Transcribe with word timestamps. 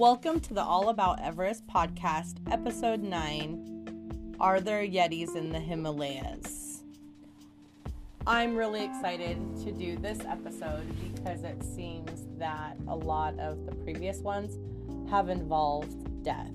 Welcome 0.00 0.40
to 0.40 0.54
the 0.54 0.62
All 0.62 0.88
About 0.88 1.20
Everest 1.20 1.66
podcast, 1.66 2.36
episode 2.50 3.02
9 3.02 4.36
Are 4.40 4.58
There 4.58 4.82
Yetis 4.82 5.36
in 5.36 5.52
the 5.52 5.60
Himalayas? 5.60 6.84
I'm 8.26 8.56
really 8.56 8.82
excited 8.82 9.36
to 9.56 9.70
do 9.70 9.98
this 9.98 10.20
episode 10.20 10.86
because 11.02 11.44
it 11.44 11.62
seems 11.62 12.24
that 12.38 12.78
a 12.88 12.96
lot 12.96 13.38
of 13.38 13.66
the 13.66 13.72
previous 13.72 14.20
ones 14.20 14.56
have 15.10 15.28
involved 15.28 16.24
death. 16.24 16.48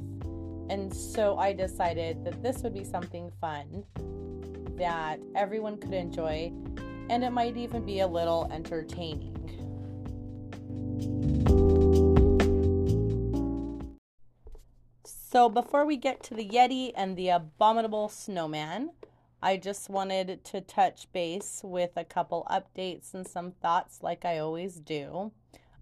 And 0.71 0.91
so 0.91 1.37
I 1.37 1.53
decided 1.53 2.25
that 2.25 2.41
this 2.41 2.63
would 2.63 2.73
be 2.73 2.83
something 2.83 3.31
fun 3.39 3.83
that 4.75 5.19
everyone 5.35 5.77
could 5.77 5.93
enjoy 5.93 6.51
and 7.11 7.23
it 7.23 7.29
might 7.29 7.57
even 7.57 7.85
be 7.85 7.99
a 7.99 8.07
little 8.07 8.49
entertaining. 8.51 9.35
So, 15.35 15.49
before 15.49 15.85
we 15.85 15.97
get 15.97 16.23
to 16.23 16.33
the 16.33 16.47
Yeti 16.47 16.93
and 16.95 17.17
the 17.17 17.27
abominable 17.27 18.07
snowman, 18.07 18.91
I 19.43 19.57
just 19.57 19.89
wanted 19.89 20.45
to 20.45 20.61
touch 20.61 21.11
base 21.11 21.59
with 21.61 21.91
a 21.97 22.05
couple 22.05 22.47
updates 22.49 23.13
and 23.13 23.27
some 23.27 23.51
thoughts, 23.51 24.01
like 24.01 24.23
I 24.23 24.37
always 24.37 24.75
do. 24.75 25.33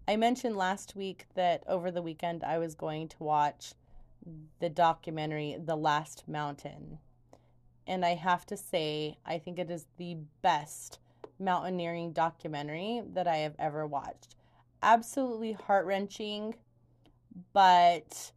I 0.07 0.15
mentioned 0.15 0.57
last 0.57 0.95
week 0.95 1.27
that 1.35 1.63
over 1.67 1.91
the 1.91 2.01
weekend 2.01 2.43
I 2.43 2.57
was 2.57 2.73
going 2.73 3.09
to 3.09 3.23
watch 3.23 3.75
the 4.59 4.71
documentary 4.71 5.55
The 5.63 5.77
Last 5.77 6.27
Mountain. 6.27 6.97
And 7.85 8.03
I 8.03 8.15
have 8.15 8.47
to 8.47 8.57
say, 8.57 9.19
I 9.23 9.37
think 9.37 9.59
it 9.59 9.69
is 9.69 9.85
the 9.97 10.17
best 10.41 10.97
mountaineering 11.37 12.11
documentary 12.11 13.03
that 13.13 13.27
I 13.27 13.35
have 13.37 13.53
ever 13.59 13.85
watched. 13.85 14.35
Absolutely 14.81 15.51
heart 15.51 15.85
wrenching, 15.85 16.55
but 17.53 18.31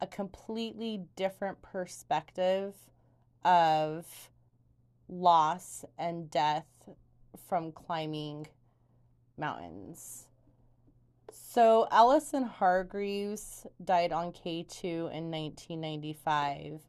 a 0.00 0.06
completely 0.06 1.04
different 1.16 1.60
perspective 1.62 2.74
of 3.44 4.30
loss 5.08 5.84
and 5.98 6.30
death 6.30 6.88
from 7.48 7.72
climbing 7.72 8.46
mountains. 9.36 10.26
So, 11.32 11.88
Alison 11.90 12.44
Hargreaves 12.44 13.66
died 13.84 14.12
on 14.12 14.32
K2 14.32 14.84
in 14.84 15.30
1995. 15.30 16.80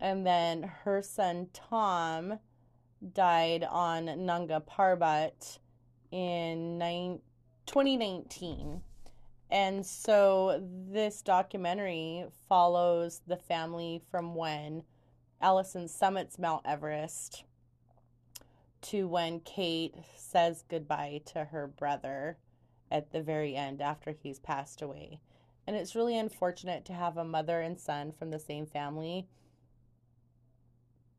And 0.00 0.26
then 0.26 0.62
her 0.84 1.02
son 1.02 1.48
Tom 1.52 2.38
died 3.14 3.64
on 3.64 4.26
Nanga 4.26 4.60
Parbat 4.60 5.58
in 6.10 6.78
2019. 7.66 8.82
And 9.50 9.84
so 9.84 10.62
this 10.90 11.22
documentary 11.22 12.26
follows 12.48 13.22
the 13.26 13.36
family 13.36 14.02
from 14.10 14.34
when 14.34 14.82
Alison 15.40 15.88
summits 15.88 16.38
Mount 16.38 16.66
Everest 16.66 17.44
to 18.82 19.08
when 19.08 19.40
Kate 19.40 19.94
says 20.16 20.64
goodbye 20.68 21.22
to 21.26 21.46
her 21.46 21.66
brother 21.66 22.38
at 22.90 23.10
the 23.12 23.22
very 23.22 23.56
end 23.56 23.80
after 23.80 24.12
he's 24.12 24.38
passed 24.38 24.82
away. 24.82 25.20
And 25.66 25.76
it's 25.76 25.94
really 25.94 26.18
unfortunate 26.18 26.84
to 26.86 26.92
have 26.92 27.16
a 27.16 27.24
mother 27.24 27.60
and 27.60 27.78
son 27.78 28.12
from 28.12 28.30
the 28.30 28.38
same 28.38 28.66
family 28.66 29.26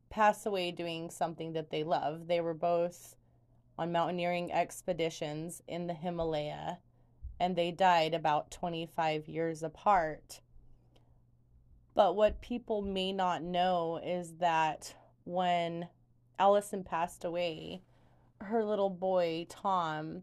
pass 0.08 0.44
away 0.44 0.72
doing 0.72 1.08
something 1.08 1.52
that 1.52 1.70
they 1.70 1.84
love. 1.84 2.26
They 2.26 2.40
were 2.40 2.54
both 2.54 3.16
on 3.78 3.92
mountaineering 3.92 4.52
expeditions 4.52 5.62
in 5.68 5.86
the 5.86 5.94
Himalaya 5.94 6.78
and 7.40 7.56
they 7.56 7.70
died 7.70 8.12
about 8.12 8.50
25 8.50 9.26
years 9.26 9.62
apart. 9.62 10.40
But 11.94 12.14
what 12.14 12.42
people 12.42 12.82
may 12.82 13.12
not 13.12 13.42
know 13.42 13.98
is 14.04 14.34
that 14.34 14.94
when 15.24 15.88
Alison 16.38 16.84
passed 16.84 17.24
away, 17.24 17.80
her 18.42 18.62
little 18.62 18.90
boy, 18.90 19.46
Tom, 19.48 20.22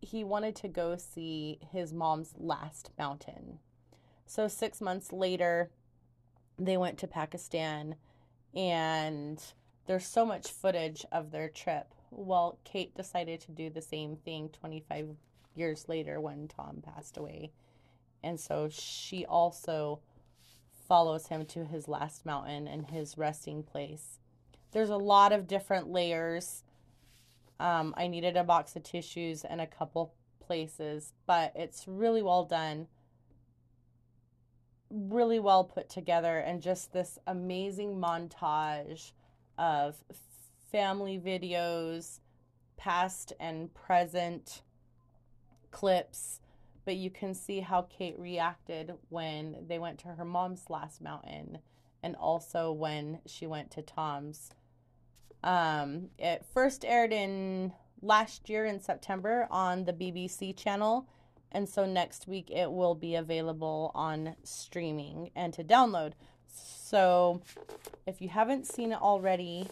he 0.00 0.24
wanted 0.24 0.56
to 0.56 0.68
go 0.68 0.96
see 0.96 1.60
his 1.72 1.92
mom's 1.92 2.34
last 2.36 2.90
mountain. 2.98 3.60
So, 4.26 4.48
six 4.48 4.80
months 4.80 5.12
later, 5.12 5.70
they 6.58 6.76
went 6.76 6.98
to 6.98 7.06
Pakistan, 7.06 7.94
and 8.54 9.42
there's 9.86 10.06
so 10.06 10.26
much 10.26 10.50
footage 10.50 11.06
of 11.12 11.30
their 11.30 11.48
trip. 11.48 11.94
Well, 12.10 12.58
Kate 12.64 12.94
decided 12.94 13.40
to 13.42 13.52
do 13.52 13.70
the 13.70 13.82
same 13.82 14.16
thing 14.16 14.50
25 14.50 15.16
years 15.54 15.88
later 15.88 16.20
when 16.20 16.48
Tom 16.48 16.82
passed 16.82 17.16
away. 17.16 17.52
And 18.22 18.40
so 18.40 18.68
she 18.70 19.24
also 19.26 20.00
follows 20.88 21.26
him 21.28 21.46
to 21.46 21.64
his 21.64 21.88
last 21.88 22.26
mountain 22.26 22.66
and 22.66 22.90
his 22.90 23.18
resting 23.18 23.62
place. 23.62 24.18
There's 24.72 24.90
a 24.90 24.96
lot 24.96 25.32
of 25.32 25.46
different 25.46 25.88
layers. 25.88 26.64
Um, 27.60 27.94
I 27.96 28.08
needed 28.08 28.36
a 28.36 28.44
box 28.44 28.76
of 28.76 28.82
tissues 28.82 29.44
and 29.44 29.60
a 29.60 29.66
couple 29.66 30.14
places, 30.40 31.12
but 31.26 31.52
it's 31.54 31.86
really 31.86 32.22
well 32.22 32.44
done, 32.44 32.88
really 34.90 35.38
well 35.38 35.64
put 35.64 35.88
together, 35.88 36.38
and 36.38 36.60
just 36.60 36.92
this 36.92 37.18
amazing 37.26 37.96
montage 37.96 39.12
of 39.56 39.96
family 40.70 41.18
videos, 41.24 42.20
past 42.76 43.32
and 43.38 43.72
present 43.72 44.62
clips, 45.74 46.40
but 46.86 46.96
you 46.96 47.10
can 47.10 47.34
see 47.34 47.60
how 47.60 47.82
Kate 47.82 48.18
reacted 48.18 48.94
when 49.10 49.56
they 49.68 49.78
went 49.78 49.98
to 49.98 50.08
her 50.08 50.24
mom's 50.24 50.70
last 50.70 51.02
mountain 51.02 51.58
and 52.02 52.16
also 52.16 52.70
when 52.72 53.18
she 53.26 53.46
went 53.46 53.70
to 53.72 53.82
Tom's. 53.82 54.50
Um, 55.42 56.08
it 56.18 56.44
first 56.54 56.84
aired 56.84 57.12
in 57.12 57.72
last 58.00 58.48
year 58.48 58.64
in 58.64 58.80
September 58.80 59.46
on 59.50 59.84
the 59.84 59.92
BBC 59.92 60.56
channel, 60.56 61.08
and 61.52 61.68
so 61.68 61.84
next 61.84 62.28
week 62.28 62.50
it 62.50 62.70
will 62.70 62.94
be 62.94 63.14
available 63.14 63.90
on 63.94 64.36
streaming 64.44 65.30
and 65.34 65.52
to 65.54 65.64
download. 65.64 66.12
So 66.46 67.42
if 68.06 68.20
you 68.20 68.28
haven't 68.28 68.66
seen 68.66 68.92
it 68.92 69.00
already, 69.00 69.68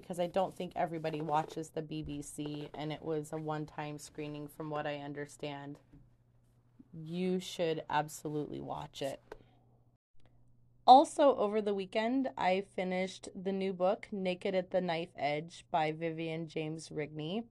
because 0.00 0.20
I 0.20 0.26
don't 0.26 0.56
think 0.56 0.72
everybody 0.76 1.20
watches 1.20 1.70
the 1.70 1.82
BBC 1.82 2.68
and 2.74 2.92
it 2.92 3.02
was 3.02 3.32
a 3.32 3.36
one 3.36 3.66
time 3.66 3.98
screening 3.98 4.48
from 4.48 4.70
what 4.70 4.86
I 4.86 4.96
understand. 4.96 5.78
You 6.92 7.40
should 7.40 7.82
absolutely 7.90 8.60
watch 8.60 9.02
it. 9.02 9.20
Also, 10.86 11.36
over 11.36 11.60
the 11.60 11.74
weekend, 11.74 12.30
I 12.38 12.64
finished 12.74 13.28
the 13.34 13.52
new 13.52 13.74
book, 13.74 14.08
Naked 14.10 14.54
at 14.54 14.70
the 14.70 14.80
Knife 14.80 15.12
Edge 15.18 15.66
by 15.70 15.92
Vivian 15.92 16.48
James 16.48 16.88
Rigney. 16.88 17.44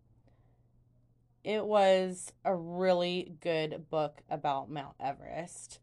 It 1.43 1.63
was 1.63 2.33
a 2.43 2.55
really 2.55 3.35
good 3.41 3.89
book 3.91 4.21
about 4.29 4.71
Mount 4.71 4.95
Everest. 4.99 5.79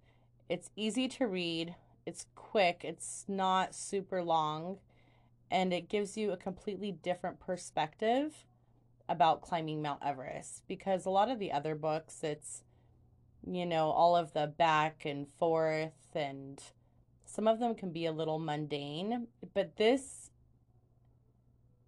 It's 0.48 0.70
easy 0.74 1.06
to 1.08 1.28
read, 1.28 1.76
it's 2.04 2.26
quick, 2.34 2.80
it's 2.82 3.24
not 3.28 3.74
super 3.74 4.22
long 4.22 4.78
and 5.50 5.72
it 5.72 5.88
gives 5.88 6.16
you 6.16 6.32
a 6.32 6.36
completely 6.36 6.92
different 6.92 7.40
perspective 7.40 8.44
about 9.08 9.42
climbing 9.42 9.82
Mount 9.82 10.00
Everest 10.04 10.62
because 10.66 11.04
a 11.04 11.10
lot 11.10 11.30
of 11.30 11.38
the 11.38 11.52
other 11.52 11.74
books 11.74 12.20
it's 12.22 12.62
you 13.46 13.66
know 13.66 13.90
all 13.90 14.16
of 14.16 14.32
the 14.32 14.46
back 14.46 15.04
and 15.04 15.28
forth 15.28 15.92
and 16.14 16.62
some 17.24 17.46
of 17.46 17.58
them 17.58 17.74
can 17.74 17.90
be 17.90 18.06
a 18.06 18.12
little 18.12 18.38
mundane 18.38 19.26
but 19.52 19.76
this 19.76 20.30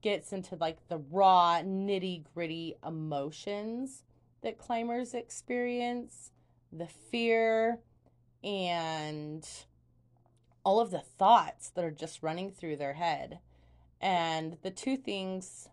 gets 0.03 0.33
into 0.33 0.57
like 0.57 0.89
the 0.89 0.99
raw 1.11 1.61
nitty 1.65 2.25
gritty 2.35 2.75
emotions 2.87 4.03
that 4.43 4.59
climbers 4.59 5.15
experience 5.15 6.31
the 6.73 6.87
fear 6.87 7.81
and 8.45 9.49
all 10.65 10.81
of 10.81 10.91
the 10.91 11.01
thoughts 11.01 11.71
that 11.71 11.85
are 11.85 11.91
just 11.91 12.23
running 12.23 12.51
through 12.51 12.77
their 12.77 12.95
head 12.95 13.39
and 14.01 14.57
the 14.63 14.71
two 14.71 14.97
things 14.97 15.69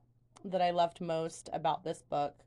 that 0.45 0.61
I 0.61 0.71
loved 0.71 1.01
most 1.01 1.49
about 1.53 1.83
this 1.83 2.01
book 2.01 2.43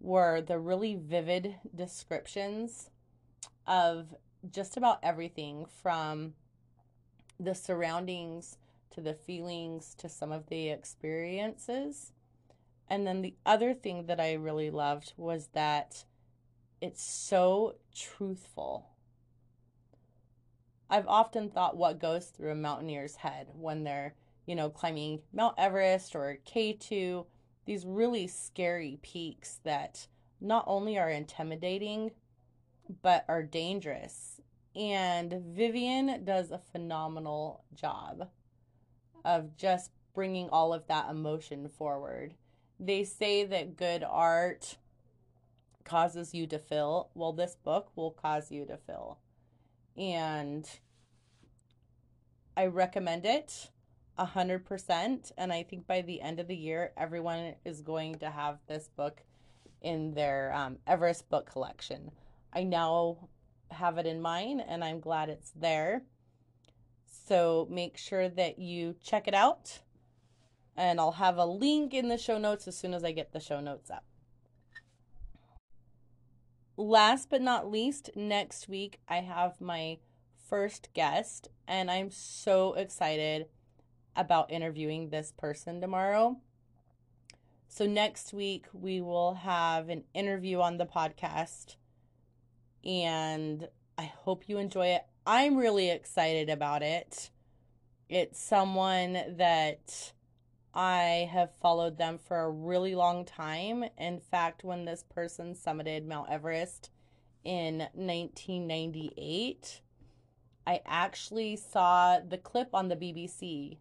were 0.00 0.40
the 0.40 0.58
really 0.58 0.94
vivid 0.94 1.56
descriptions 1.74 2.90
of 3.66 4.14
just 4.50 4.76
about 4.76 4.98
everything 5.02 5.66
from 5.82 6.34
the 7.38 7.54
surroundings 7.54 8.58
to 8.90 9.00
the 9.00 9.14
feelings 9.14 9.94
to 9.96 10.08
some 10.08 10.32
of 10.32 10.48
the 10.48 10.70
experiences. 10.70 12.12
And 12.88 13.06
then 13.06 13.22
the 13.22 13.34
other 13.46 13.72
thing 13.72 14.06
that 14.06 14.20
I 14.20 14.32
really 14.32 14.70
loved 14.70 15.12
was 15.16 15.48
that 15.52 16.04
it's 16.80 17.02
so 17.02 17.76
truthful. 17.94 18.88
I've 20.88 21.06
often 21.06 21.50
thought 21.50 21.76
what 21.76 22.00
goes 22.00 22.26
through 22.26 22.50
a 22.50 22.56
mountaineer's 22.56 23.16
head 23.16 23.48
when 23.54 23.84
they're 23.84 24.14
you 24.46 24.54
know, 24.54 24.70
climbing 24.70 25.20
Mount 25.32 25.54
Everest 25.58 26.14
or 26.14 26.38
K2, 26.46 27.26
these 27.66 27.84
really 27.86 28.26
scary 28.26 28.98
peaks 29.02 29.60
that 29.64 30.06
not 30.40 30.64
only 30.66 30.98
are 30.98 31.10
intimidating, 31.10 32.10
but 33.02 33.24
are 33.28 33.42
dangerous. 33.42 34.40
And 34.74 35.42
Vivian 35.54 36.24
does 36.24 36.50
a 36.50 36.58
phenomenal 36.58 37.64
job 37.74 38.28
of 39.24 39.56
just 39.56 39.90
bringing 40.14 40.48
all 40.50 40.72
of 40.72 40.86
that 40.88 41.10
emotion 41.10 41.68
forward. 41.68 42.34
They 42.78 43.04
say 43.04 43.44
that 43.44 43.76
good 43.76 44.02
art 44.02 44.78
causes 45.84 46.34
you 46.34 46.46
to 46.46 46.58
feel. 46.58 47.10
Well, 47.14 47.32
this 47.32 47.56
book 47.56 47.90
will 47.96 48.12
cause 48.12 48.50
you 48.50 48.64
to 48.66 48.76
feel. 48.76 49.18
And 49.96 50.68
I 52.56 52.66
recommend 52.66 53.26
it 53.26 53.70
a 54.20 54.26
hundred 54.26 54.66
percent. 54.66 55.32
And 55.38 55.50
I 55.50 55.62
think 55.64 55.86
by 55.86 56.02
the 56.02 56.20
end 56.20 56.38
of 56.38 56.46
the 56.46 56.54
year, 56.54 56.92
everyone 56.96 57.54
is 57.64 57.80
going 57.80 58.16
to 58.16 58.30
have 58.30 58.58
this 58.68 58.88
book 58.94 59.22
in 59.80 60.12
their 60.12 60.52
um, 60.54 60.76
Everest 60.86 61.30
book 61.30 61.50
collection. 61.50 62.10
I 62.52 62.64
now 62.64 63.30
have 63.70 63.96
it 63.96 64.06
in 64.06 64.20
mine 64.20 64.60
and 64.60 64.84
I'm 64.84 65.00
glad 65.00 65.30
it's 65.30 65.52
there. 65.56 66.02
So 67.06 67.66
make 67.70 67.96
sure 67.96 68.28
that 68.28 68.58
you 68.58 68.94
check 69.02 69.26
it 69.26 69.34
out. 69.34 69.80
And 70.76 71.00
I'll 71.00 71.12
have 71.12 71.38
a 71.38 71.46
link 71.46 71.94
in 71.94 72.08
the 72.08 72.18
show 72.18 72.36
notes 72.36 72.68
as 72.68 72.76
soon 72.76 72.92
as 72.92 73.02
I 73.02 73.12
get 73.12 73.32
the 73.32 73.40
show 73.40 73.60
notes 73.60 73.90
up. 73.90 74.04
Last 76.76 77.30
but 77.30 77.40
not 77.40 77.70
least, 77.70 78.10
next 78.14 78.68
week 78.68 79.00
I 79.08 79.18
have 79.18 79.60
my 79.60 79.98
first 80.48 80.88
guest, 80.94 81.48
and 81.68 81.90
I'm 81.90 82.10
so 82.10 82.72
excited 82.74 83.46
about 84.16 84.50
interviewing 84.50 85.10
this 85.10 85.32
person 85.36 85.80
tomorrow. 85.80 86.36
So, 87.68 87.86
next 87.86 88.32
week 88.32 88.66
we 88.72 89.00
will 89.00 89.34
have 89.34 89.88
an 89.88 90.04
interview 90.12 90.60
on 90.60 90.76
the 90.76 90.86
podcast, 90.86 91.76
and 92.84 93.68
I 93.96 94.04
hope 94.04 94.48
you 94.48 94.58
enjoy 94.58 94.88
it. 94.88 95.02
I'm 95.26 95.56
really 95.56 95.90
excited 95.90 96.50
about 96.50 96.82
it. 96.82 97.30
It's 98.08 98.42
someone 98.42 99.12
that 99.36 100.12
I 100.74 101.28
have 101.32 101.54
followed 101.60 101.98
them 101.98 102.18
for 102.18 102.40
a 102.40 102.50
really 102.50 102.94
long 102.94 103.24
time. 103.24 103.84
In 103.98 104.20
fact, 104.20 104.64
when 104.64 104.84
this 104.84 105.04
person 105.08 105.54
summited 105.54 106.06
Mount 106.06 106.30
Everest 106.30 106.90
in 107.44 107.78
1998, 107.94 109.80
I 110.66 110.80
actually 110.86 111.56
saw 111.56 112.20
the 112.20 112.38
clip 112.38 112.70
on 112.74 112.88
the 112.88 112.96
BBC 112.96 113.78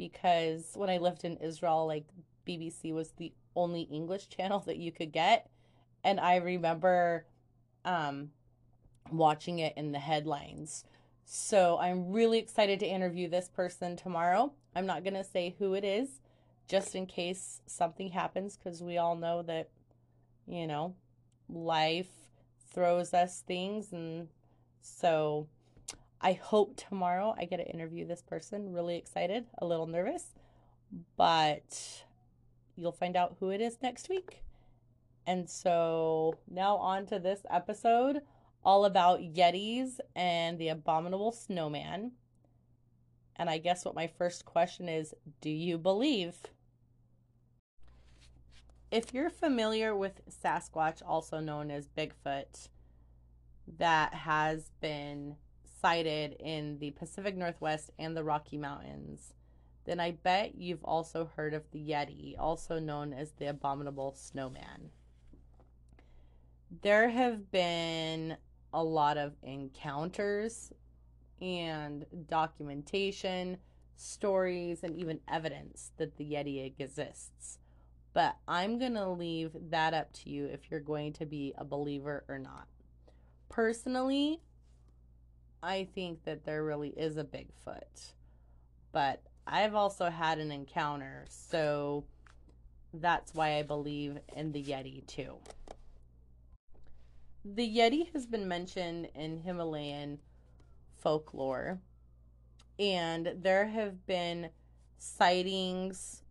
because 0.00 0.72
when 0.76 0.88
I 0.88 0.96
lived 0.96 1.26
in 1.26 1.36
Israel, 1.36 1.86
like 1.86 2.06
BBC 2.48 2.94
was 2.94 3.12
the 3.18 3.34
only 3.54 3.82
English 3.82 4.28
channel 4.36 4.60
that 4.60 4.78
you 4.78 4.90
could 4.90 5.12
get. 5.12 5.50
And 6.02 6.18
I 6.18 6.36
remember 6.36 7.26
um, 7.84 8.30
watching 9.12 9.58
it 9.58 9.74
in 9.76 9.92
the 9.92 9.98
headlines. 9.98 10.84
So 11.26 11.78
I'm 11.78 12.12
really 12.12 12.38
excited 12.38 12.80
to 12.80 12.86
interview 12.86 13.28
this 13.28 13.50
person 13.50 13.94
tomorrow. 13.94 14.54
I'm 14.74 14.86
not 14.86 15.04
going 15.04 15.14
to 15.14 15.24
say 15.24 15.54
who 15.58 15.74
it 15.74 15.84
is 15.84 16.08
just 16.66 16.94
in 16.94 17.04
case 17.04 17.60
something 17.66 18.08
happens 18.08 18.56
because 18.56 18.82
we 18.82 18.96
all 18.96 19.16
know 19.16 19.42
that, 19.42 19.68
you 20.46 20.66
know, 20.66 20.94
life 21.50 22.08
throws 22.72 23.12
us 23.12 23.42
things. 23.46 23.92
And 23.92 24.28
so 24.80 25.46
I 26.20 26.34
hope 26.34 26.76
tomorrow 26.76 27.34
I 27.38 27.46
get 27.46 27.56
to 27.56 27.66
interview 27.66 28.06
this 28.06 28.22
person. 28.22 28.72
Really 28.72 28.96
excited, 28.96 29.46
a 29.58 29.66
little 29.66 29.86
nervous, 29.86 30.34
but 31.16 32.04
you'll 32.76 32.92
find 32.92 33.16
out 33.16 33.36
who 33.40 33.50
it 33.50 33.60
is 33.60 33.78
next 33.82 34.08
week. 34.08 34.42
And 35.26 35.48
so 35.48 36.38
now 36.50 36.76
on 36.76 37.06
to 37.06 37.18
this 37.18 37.40
episode 37.50 38.20
all 38.62 38.84
about 38.84 39.20
Yetis 39.20 39.98
and 40.14 40.58
the 40.58 40.68
abominable 40.68 41.32
snowman. 41.32 42.12
And 43.36 43.48
I 43.48 43.58
guess 43.58 43.84
what 43.86 43.94
my 43.94 44.06
first 44.06 44.44
question 44.44 44.88
is 44.88 45.14
do 45.40 45.48
you 45.48 45.78
believe? 45.78 46.36
If 48.90 49.14
you're 49.14 49.30
familiar 49.30 49.96
with 49.96 50.20
Sasquatch, 50.28 51.00
also 51.06 51.40
known 51.40 51.70
as 51.70 51.86
Bigfoot, 51.86 52.68
that 53.78 54.12
has 54.12 54.70
been 54.80 55.36
sighted 55.80 56.36
in 56.40 56.78
the 56.78 56.90
Pacific 56.92 57.36
Northwest 57.36 57.90
and 57.98 58.16
the 58.16 58.24
Rocky 58.24 58.58
Mountains, 58.58 59.34
then 59.84 60.00
I 60.00 60.12
bet 60.12 60.54
you've 60.54 60.84
also 60.84 61.30
heard 61.36 61.54
of 61.54 61.64
the 61.72 61.78
Yeti, 61.78 62.34
also 62.38 62.78
known 62.78 63.12
as 63.12 63.32
the 63.32 63.46
Abominable 63.46 64.14
Snowman. 64.14 64.90
There 66.82 67.08
have 67.08 67.50
been 67.50 68.36
a 68.72 68.84
lot 68.84 69.16
of 69.16 69.32
encounters 69.42 70.72
and 71.40 72.06
documentation, 72.28 73.56
stories, 73.96 74.84
and 74.84 74.94
even 74.96 75.20
evidence 75.28 75.90
that 75.96 76.16
the 76.16 76.24
Yeti 76.24 76.64
exists. 76.64 77.58
But 78.12 78.36
I'm 78.46 78.78
going 78.78 78.94
to 78.94 79.08
leave 79.08 79.56
that 79.70 79.94
up 79.94 80.12
to 80.14 80.30
you 80.30 80.46
if 80.46 80.70
you're 80.70 80.80
going 80.80 81.12
to 81.14 81.26
be 81.26 81.54
a 81.56 81.64
believer 81.64 82.24
or 82.28 82.38
not. 82.38 82.66
Personally, 83.48 84.40
I 85.62 85.88
think 85.94 86.24
that 86.24 86.44
there 86.44 86.64
really 86.64 86.90
is 86.90 87.16
a 87.16 87.24
Bigfoot. 87.24 88.12
But 88.92 89.22
I've 89.46 89.74
also 89.74 90.10
had 90.10 90.38
an 90.38 90.50
encounter, 90.50 91.26
so 91.28 92.04
that's 92.94 93.34
why 93.34 93.58
I 93.58 93.62
believe 93.62 94.18
in 94.34 94.52
the 94.52 94.62
Yeti 94.62 95.06
too. 95.06 95.36
The 97.44 97.76
Yeti 97.76 98.12
has 98.12 98.26
been 98.26 98.48
mentioned 98.48 99.08
in 99.14 99.38
Himalayan 99.38 100.18
folklore, 100.98 101.80
and 102.78 103.32
there 103.40 103.66
have 103.66 104.06
been 104.06 104.50
sightings 104.98 106.22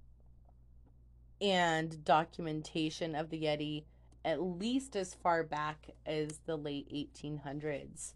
and 1.41 2.03
documentation 2.03 3.15
of 3.15 3.29
the 3.29 3.43
Yeti 3.43 3.83
at 4.25 4.41
least 4.41 4.95
as 4.95 5.13
far 5.13 5.43
back 5.43 5.89
as 6.05 6.39
the 6.45 6.57
late 6.57 6.91
1800s 6.91 8.13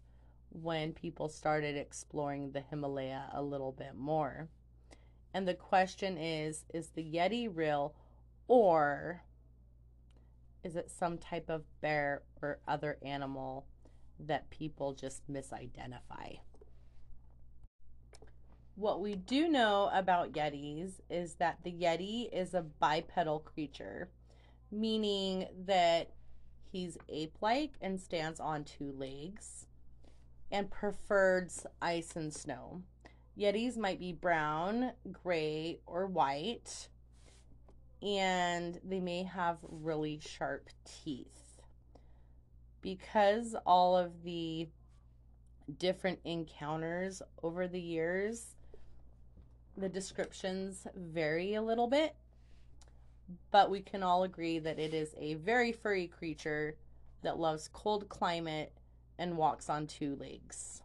when 0.54 0.92
people 0.92 1.28
started 1.28 1.76
exploring 1.76 2.52
the 2.52 2.60
Himalaya 2.60 3.28
a 3.32 3.42
little 3.42 3.72
bit 3.72 3.96
more. 3.96 4.48
And 5.34 5.48
the 5.48 5.54
question 5.54 6.16
is 6.16 6.64
is 6.72 6.90
the 6.90 7.02
Yeti 7.02 7.48
real 7.52 7.94
or 8.46 9.22
is 10.62 10.76
it 10.76 10.90
some 10.90 11.18
type 11.18 11.50
of 11.50 11.64
bear 11.80 12.22
or 12.40 12.60
other 12.66 12.98
animal 13.02 13.66
that 14.18 14.48
people 14.48 14.94
just 14.94 15.28
misidentify? 15.30 16.38
What 18.76 19.00
we 19.00 19.16
do 19.16 19.48
know 19.48 19.90
about 19.92 20.32
Yetis 20.32 20.94
is 21.10 21.34
that 21.34 21.58
the 21.64 21.72
Yeti 21.72 22.32
is 22.32 22.54
a 22.54 22.62
bipedal 22.62 23.40
creature, 23.40 24.08
meaning 24.70 25.46
that 25.66 26.10
he's 26.72 26.96
ape 27.08 27.36
like 27.40 27.72
and 27.80 28.00
stands 28.00 28.40
on 28.40 28.64
two 28.64 28.92
legs 28.96 29.66
and 30.54 30.70
prefers 30.70 31.66
ice 31.82 32.14
and 32.14 32.32
snow. 32.32 32.80
Yetis 33.36 33.76
might 33.76 33.98
be 33.98 34.12
brown, 34.12 34.92
gray, 35.10 35.80
or 35.84 36.06
white, 36.06 36.88
and 38.00 38.78
they 38.84 39.00
may 39.00 39.24
have 39.24 39.58
really 39.62 40.20
sharp 40.24 40.70
teeth. 40.84 41.60
Because 42.82 43.56
all 43.66 43.96
of 43.96 44.22
the 44.22 44.68
different 45.78 46.20
encounters 46.24 47.20
over 47.42 47.66
the 47.66 47.80
years 47.80 48.54
the 49.76 49.88
descriptions 49.88 50.86
vary 50.94 51.54
a 51.54 51.62
little 51.62 51.88
bit, 51.88 52.14
but 53.50 53.70
we 53.70 53.80
can 53.80 54.04
all 54.04 54.22
agree 54.22 54.60
that 54.60 54.78
it 54.78 54.94
is 54.94 55.16
a 55.18 55.34
very 55.34 55.72
furry 55.72 56.06
creature 56.06 56.76
that 57.22 57.40
loves 57.40 57.68
cold 57.72 58.08
climate 58.08 58.72
and 59.18 59.36
walks 59.36 59.68
on 59.68 59.86
two 59.86 60.16
legs. 60.16 60.82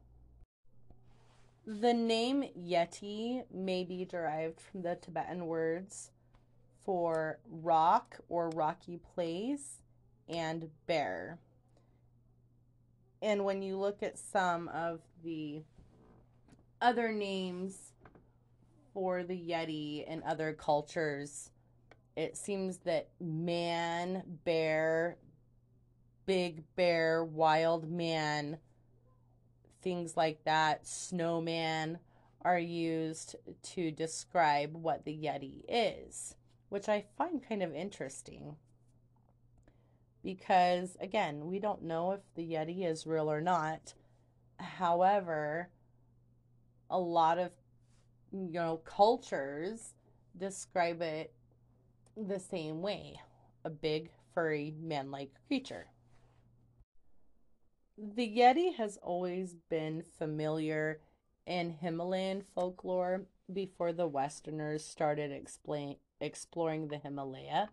The 1.65 1.93
name 1.93 2.45
Yeti 2.57 3.43
may 3.53 3.83
be 3.83 4.05
derived 4.05 4.59
from 4.59 4.81
the 4.81 4.95
Tibetan 4.95 5.45
words 5.45 6.11
for 6.83 7.39
rock 7.47 8.17
or 8.27 8.49
rocky 8.49 8.97
place 8.97 9.81
and 10.27 10.69
bear. 10.87 11.37
And 13.21 13.45
when 13.45 13.61
you 13.61 13.77
look 13.77 14.01
at 14.01 14.17
some 14.17 14.69
of 14.69 15.01
the 15.23 15.61
other 16.81 17.11
names 17.11 17.93
for 18.93 19.23
the 19.23 19.37
Yeti 19.37 20.07
in 20.07 20.23
other 20.23 20.53
cultures, 20.53 21.51
it 22.15 22.37
seems 22.37 22.77
that 22.79 23.09
man, 23.19 24.23
bear, 24.43 25.17
big 26.29 26.61
bear, 26.75 27.25
wild 27.25 27.89
man, 27.89 28.59
things 29.81 30.15
like 30.15 30.43
that, 30.43 30.85
snowman, 30.85 31.97
are 32.43 32.59
used 32.59 33.35
to 33.63 33.89
describe 33.89 34.75
what 34.75 35.05
the 35.05 35.11
Yeti 35.11 35.63
is, 35.67 36.35
which 36.69 36.87
I 36.87 37.05
find 37.17 37.41
kind 37.41 37.63
of 37.63 37.73
interesting. 37.73 38.57
Because 40.23 40.95
again, 41.01 41.47
we 41.47 41.57
don't 41.57 41.81
know 41.81 42.11
if 42.11 42.19
the 42.35 42.43
Yeti 42.43 42.85
is 42.85 43.07
real 43.07 43.31
or 43.31 43.41
not. 43.41 43.95
However, 44.59 45.69
a 46.91 46.99
lot 46.99 47.39
of 47.39 47.49
you 48.31 48.51
know 48.51 48.81
cultures 48.85 49.95
describe 50.37 51.01
it 51.01 51.33
the 52.15 52.39
same 52.39 52.83
way. 52.83 53.19
A 53.65 53.71
big 53.71 54.11
furry 54.35 54.75
man-like 54.79 55.31
creature 55.47 55.87
the 58.15 58.27
yeti 58.27 58.75
has 58.75 58.97
always 59.01 59.55
been 59.69 60.03
familiar 60.17 60.99
in 61.45 61.71
himalayan 61.71 62.41
folklore 62.55 63.25
before 63.51 63.91
the 63.91 64.07
westerners 64.07 64.85
started 64.85 65.31
explain, 65.31 65.97
exploring 66.21 66.87
the 66.87 66.97
himalaya 66.97 67.69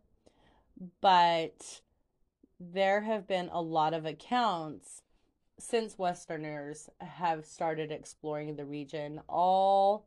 but 1.01 1.81
there 2.61 3.03
have 3.03 3.27
been 3.27 3.49
a 3.53 3.61
lot 3.61 3.95
of 3.95 4.05
accounts 4.05 5.03
since 5.59 5.99
Westerners 5.99 6.91
have 7.01 7.47
started 7.47 7.91
exploring 7.91 8.57
the 8.57 8.65
region, 8.65 9.21
all 9.29 10.07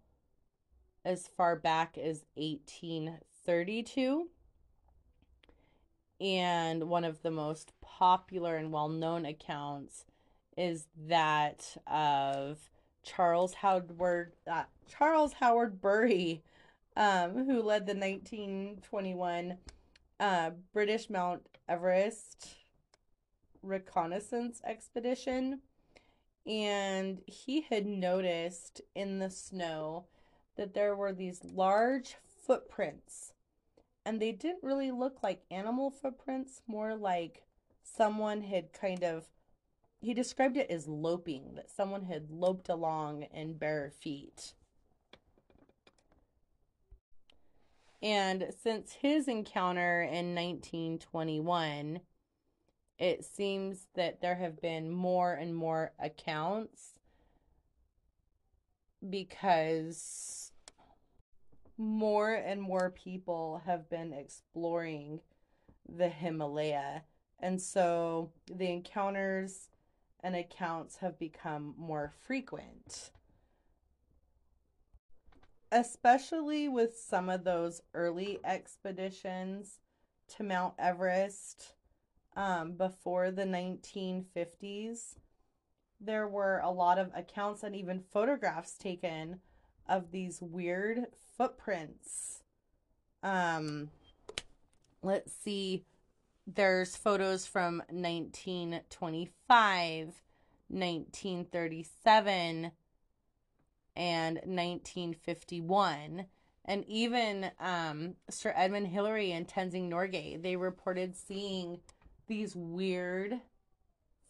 as 1.04 1.28
far 1.28 1.56
back 1.56 1.98
as 1.98 2.26
1832. 2.36 4.30
And 6.22 6.90
one 6.90 7.06
of 7.06 7.22
the 7.22 7.32
most 7.32 7.72
popular 7.82 8.58
and 8.58 8.72
well 8.72 8.90
known 8.90 9.26
accounts 9.26 10.06
is 10.58 10.88
that 11.08 11.78
of 11.88 12.58
Charles 13.04 13.54
Howard 13.56 14.34
uh, 14.50 14.64
Charles 14.88 15.34
Howard 15.34 15.82
Bury, 15.82 16.44
um, 16.96 17.46
who 17.46 17.62
led 17.62 17.86
the 17.86 17.96
1921 17.96 19.58
uh, 20.20 20.52
British 20.74 21.10
Mount 21.10 21.42
Everest 21.68 22.50
reconnaissance 23.62 24.62
expedition. 24.66 25.62
And 26.46 27.22
he 27.28 27.62
had 27.62 27.86
noticed 27.86 28.82
in 28.96 29.20
the 29.20 29.30
snow 29.30 30.06
that 30.56 30.74
there 30.74 30.96
were 30.96 31.14
these 31.14 31.44
large 31.44 32.16
footprints. 32.46 33.34
And 34.06 34.20
they 34.20 34.32
didn't 34.32 34.64
really 34.64 34.92
look 34.92 35.22
like 35.22 35.44
animal 35.52 35.92
footprints 35.92 36.62
more 36.68 36.96
like 36.96 37.44
someone 37.84 38.42
had 38.42 38.74
kind 38.74 39.04
of 39.04 39.26
he 40.02 40.14
described 40.14 40.58
it 40.58 40.70
as 40.70 40.88
loping 40.88 41.56
that 41.56 41.70
someone 41.70 42.04
had 42.04 42.32
loped 42.32 42.70
along 42.70 43.24
in 43.34 43.54
bare 43.54 43.92
feet 44.00 44.54
and 48.02 48.48
since 48.64 48.94
his 48.94 49.28
encounter 49.28 50.02
in 50.02 50.34
1921 50.36 52.00
it 52.98 53.24
seems 53.24 53.88
that 53.96 54.20
there 54.20 54.36
have 54.36 54.62
been 54.62 54.92
more 54.92 55.34
and 55.34 55.56
more 55.56 55.94
accounts 56.00 57.00
because 59.10 60.52
more 61.78 62.34
and 62.34 62.62
more 62.62 62.90
people 62.90 63.62
have 63.66 63.90
been 63.90 64.12
exploring 64.12 65.22
the 65.88 66.10
Himalaya. 66.10 67.04
And 67.40 67.62
so 67.62 68.32
the 68.54 68.70
encounters 68.70 69.69
and 70.24 70.36
accounts 70.36 70.98
have 70.98 71.18
become 71.18 71.74
more 71.78 72.12
frequent. 72.26 73.12
Especially 75.72 76.68
with 76.68 76.98
some 76.98 77.30
of 77.30 77.44
those 77.44 77.82
early 77.94 78.40
expeditions 78.44 79.80
to 80.36 80.44
Mount 80.44 80.74
Everest 80.80 81.74
um, 82.36 82.74
before 82.74 83.32
the 83.32 83.44
1950s, 83.44 85.16
there 86.02 86.28
were 86.28 86.60
a 86.64 86.72
lot 86.72 86.98
of 86.98 87.12
accounts 87.14 87.64
and 87.64 87.76
even 87.76 88.04
photographs 88.12 88.74
taken 88.78 89.40
of 89.88 90.12
these 90.12 90.42
weird 90.42 91.08
footprints. 91.38 92.44
Um, 93.24 93.90
let's 95.04 95.34
see. 95.34 95.84
There's 96.56 96.96
photos 96.96 97.46
from 97.46 97.84
1925, 97.92 100.06
1937, 100.70 102.72
and 103.96 104.36
1951 104.36 106.26
and 106.66 106.86
even 106.88 107.52
um, 107.60 108.16
Sir 108.30 108.54
Edmund 108.56 108.88
Hillary 108.88 109.32
and 109.32 109.48
Tenzing 109.48 109.90
Norgay, 109.90 110.42
they 110.42 110.56
reported 110.56 111.16
seeing 111.16 111.80
these 112.28 112.56
weird 112.56 113.40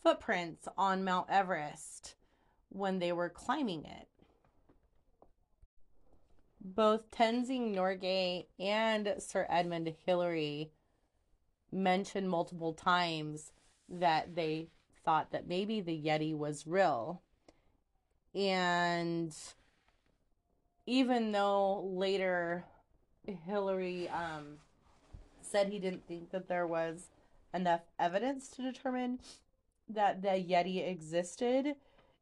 footprints 0.01 0.67
on 0.77 1.03
Mount 1.03 1.29
Everest 1.29 2.15
when 2.69 2.99
they 2.99 3.11
were 3.11 3.29
climbing 3.29 3.85
it. 3.85 4.07
Both 6.61 7.11
Tenzing 7.11 7.75
Norgay 7.75 8.45
and 8.57 9.15
Sir 9.19 9.45
Edmund 9.49 9.93
Hillary 10.05 10.71
mentioned 11.71 12.29
multiple 12.29 12.73
times 12.73 13.51
that 13.87 14.35
they 14.35 14.67
thought 15.03 15.31
that 15.31 15.47
maybe 15.47 15.81
the 15.81 15.99
Yeti 15.99 16.37
was 16.37 16.67
real. 16.67 17.21
And 18.35 19.35
even 20.85 21.31
though 21.31 21.81
later 21.83 22.65
Hillary 23.45 24.09
um, 24.09 24.57
said 25.41 25.69
he 25.69 25.79
didn't 25.79 26.07
think 26.07 26.31
that 26.31 26.47
there 26.47 26.67
was 26.67 27.07
enough 27.53 27.81
evidence 27.97 28.47
to 28.49 28.61
determine 28.61 29.19
that 29.89 30.21
the 30.21 30.29
Yeti 30.29 30.87
existed, 30.87 31.75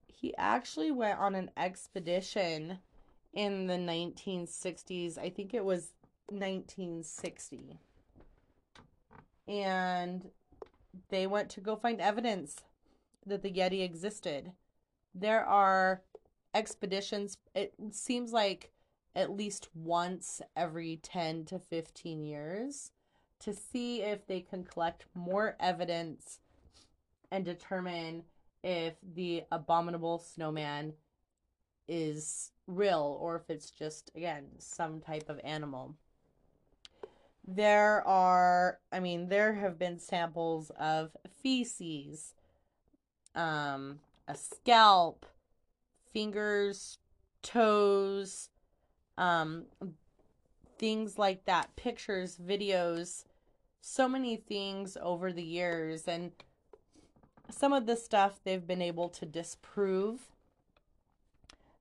he 0.08 0.36
actually 0.38 0.92
went 0.92 1.20
on 1.20 1.36
an 1.36 1.52
expedition 1.58 2.80
in 3.34 3.68
the 3.68 3.76
1960s. 3.76 5.18
I 5.18 5.30
think 5.30 5.54
it 5.54 5.64
was 5.64 5.92
1960. 6.30 7.80
And 9.48 10.30
they 11.10 11.28
went 11.28 11.50
to 11.52 11.62
go 11.62 11.76
find 11.76 12.02
evidence 12.02 12.58
that 13.26 13.44
the 13.44 13.52
Yeti 13.52 13.84
existed. 13.84 14.52
There 15.14 15.46
are 15.46 16.02
expeditions, 16.54 17.38
it 17.56 17.74
seems 17.92 18.32
like 18.32 18.72
at 19.16 19.32
least 19.32 19.70
once 19.74 20.42
every 20.56 20.98
10 20.98 21.46
to 21.46 21.60
15 21.60 22.24
years 22.24 22.92
to 23.40 23.54
see 23.54 24.02
if 24.02 24.26
they 24.28 24.42
can 24.42 24.64
collect 24.64 25.06
more 25.14 25.56
evidence 25.60 26.40
and 27.32 27.46
determine 27.46 28.24
if 28.64 28.96
the 29.16 29.44
abominable 29.52 30.20
snowman 30.20 30.94
is 31.88 32.52
real 32.68 33.18
or 33.22 33.36
if 33.36 33.50
it's 33.50 33.72
just, 33.72 34.12
again, 34.16 34.46
some 34.58 35.00
type 35.00 35.30
of 35.30 35.40
animal. 35.44 35.96
There 37.48 38.06
are, 38.06 38.80
I 38.92 39.00
mean, 39.00 39.30
there 39.30 39.54
have 39.54 39.80
been 39.80 40.00
samples 40.00 40.70
of 40.78 41.16
feces, 41.42 42.34
um, 43.36 44.00
a 44.28 44.36
scalp, 44.36 45.26
fingers, 46.12 46.98
toes, 47.42 48.50
um, 49.18 49.64
things 50.78 51.18
like 51.18 51.46
that, 51.46 51.74
pictures, 51.78 52.38
videos, 52.38 53.24
so 53.80 54.10
many 54.10 54.36
things 54.36 54.98
over 55.02 55.32
the 55.32 55.44
years. 55.44 56.06
And 56.06 56.34
some 57.50 57.72
of 57.72 57.86
the 57.86 57.96
stuff 57.96 58.42
they've 58.44 58.68
been 58.68 58.82
able 58.82 59.08
to 59.10 59.26
disprove. 59.26 60.32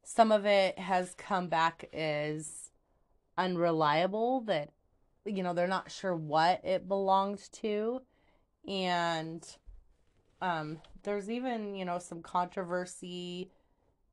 Some 0.05 0.31
of 0.31 0.47
it 0.47 0.79
has 0.79 1.15
come 1.15 1.49
back 1.49 1.89
as 1.93 2.71
unreliable, 3.37 4.43
that, 4.43 4.71
you 5.27 5.43
know, 5.43 5.53
they're 5.53 5.67
not 5.67 5.91
sure 5.91 6.15
what 6.15 6.65
it 6.65 6.89
belonged 6.89 7.51
to. 7.53 8.01
And 8.67 9.47
um, 10.41 10.79
there's 11.03 11.31
even, 11.31 11.75
you 11.75 11.85
know, 11.85 11.99
some 11.99 12.23
controversy 12.23 13.51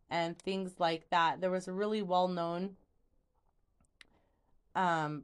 and 0.10 0.38
things 0.38 0.74
like 0.80 1.10
that. 1.10 1.42
There 1.42 1.52
was 1.52 1.68
a 1.68 1.74
really 1.74 2.02
well 2.02 2.28
known 2.28 2.76
um, 4.76 5.24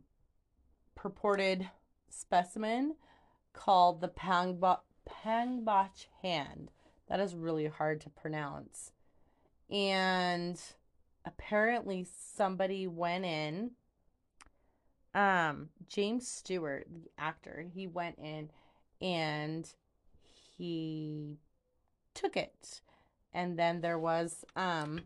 purported 0.96 1.69
specimen 2.10 2.96
called 3.53 4.01
the 4.01 4.10
Pangba- 4.10 4.79
Pangbach 5.08 6.08
hand. 6.22 6.72
That 7.08 7.19
is 7.19 7.36
really 7.36 7.67
hard 7.67 8.01
to 8.01 8.10
pronounce. 8.10 8.91
And 9.69 10.60
apparently 11.25 12.05
somebody 12.36 12.88
went 12.88 13.25
in 13.25 13.72
um 15.13 15.69
James 15.87 16.27
Stewart, 16.27 16.87
the 16.91 17.09
actor, 17.17 17.65
he 17.73 17.87
went 17.87 18.17
in 18.19 18.49
and 19.01 19.71
he 20.57 21.37
took 22.13 22.37
it. 22.37 22.81
And 23.33 23.57
then 23.57 23.81
there 23.81 23.99
was 23.99 24.45
um 24.55 25.01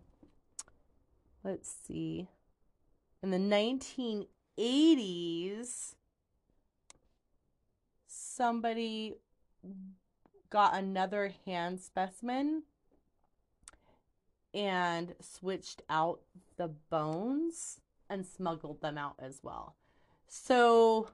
let's 1.43 1.73
see 1.85 2.27
in 3.23 3.31
the 3.31 3.37
1980s, 4.57 5.95
somebody 8.05 9.15
got 10.49 10.75
another 10.75 11.31
hand 11.45 11.79
specimen 11.79 12.63
and 14.53 15.15
switched 15.21 15.81
out 15.89 16.19
the 16.57 16.67
bones 16.67 17.79
and 18.09 18.25
smuggled 18.25 18.81
them 18.81 18.97
out 18.97 19.15
as 19.19 19.39
well. 19.41 19.77
So 20.27 21.09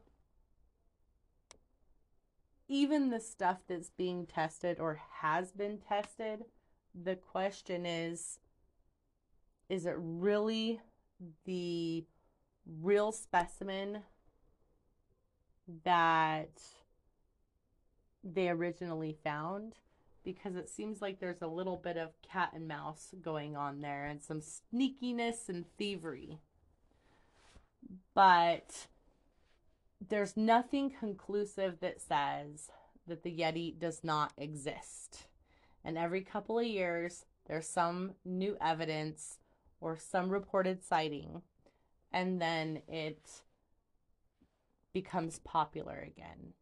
even 2.68 3.10
the 3.10 3.20
stuff 3.20 3.58
that's 3.68 3.90
being 3.90 4.26
tested 4.26 4.80
or 4.80 5.02
has 5.22 5.52
been 5.52 5.80
tested, 5.80 6.46
the 6.94 7.16
question 7.16 7.86
is 7.86 8.40
is 9.70 9.86
it 9.86 9.96
really 9.98 10.82
the 11.46 12.04
real 12.82 13.12
specimen 13.12 14.00
that 15.84 16.62
they 18.24 18.50
originally 18.50 19.16
found? 19.24 19.76
Because 20.24 20.56
it 20.56 20.70
seems 20.70 21.02
like 21.02 21.20
there's 21.20 21.42
a 21.42 21.48
little 21.48 21.78
bit 21.78 21.98
of 21.98 22.20
cat 22.22 22.52
and 22.54 22.68
mouse 22.68 23.14
going 23.22 23.56
on 23.56 23.82
there 23.82 24.06
and 24.06 24.22
some 24.22 24.42
sneakiness 24.42 25.50
and 25.50 25.66
thievery. 25.78 26.40
But 28.14 28.88
there's 30.08 30.38
nothing 30.38 30.90
conclusive 30.90 31.80
that 31.82 32.02
says 32.02 32.72
that 33.08 33.24
the 33.24 33.36
Yeti 33.36 33.78
does 33.78 34.04
not 34.04 34.32
exist. 34.38 35.28
And 35.84 35.98
every 35.98 36.22
couple 36.22 36.60
of 36.60 36.66
years, 36.66 37.26
there's 37.48 37.68
some 37.68 38.14
new 38.24 38.56
evidence 38.62 39.40
or 39.82 39.98
some 39.98 40.30
reported 40.30 40.84
sighting, 40.84 41.42
and 42.12 42.42
then 42.42 42.82
it 42.88 43.44
becomes 44.94 45.40
popular 45.40 46.00
again. 46.00 46.54